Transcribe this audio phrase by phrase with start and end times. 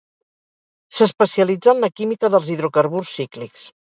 [0.99, 3.71] S'especialitzà en la química dels hidrocarburs cíclics.